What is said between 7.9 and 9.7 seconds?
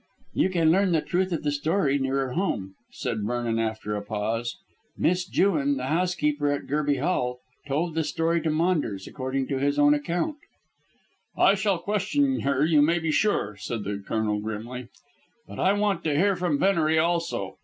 the story to Maunders, according to